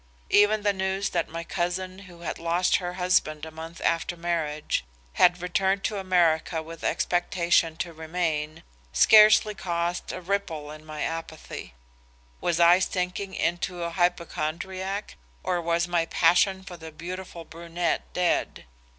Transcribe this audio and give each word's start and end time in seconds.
Even 0.31 0.63
the 0.63 0.73
news 0.73 1.09
that 1.09 1.29
my 1.29 1.43
cousin 1.43 1.99
who 1.99 2.21
had 2.21 2.39
lost 2.39 2.77
her 2.77 2.93
husband 2.93 3.45
a 3.45 3.51
month 3.51 3.79
after 3.81 4.17
marriage, 4.17 4.83
had 5.13 5.43
returned 5.43 5.83
to 5.83 5.99
America 5.99 6.63
with 6.63 6.83
expectation 6.83 7.77
to 7.77 7.93
remain, 7.93 8.63
scarcely 8.91 9.53
caused 9.53 10.11
a 10.11 10.19
ripple 10.19 10.71
in 10.71 10.83
my 10.83 11.03
apathy. 11.03 11.75
Was 12.39 12.59
I 12.59 12.79
sinking 12.79 13.35
into 13.35 13.83
a 13.83 13.91
hypochrondriac? 13.91 15.17
or 15.43 15.61
was 15.61 15.87
my 15.87 16.07
passion 16.07 16.63
for 16.63 16.77
the 16.77 16.91
beautiful 16.91 17.45
brunette 17.45 18.11
dead? 18.13 18.65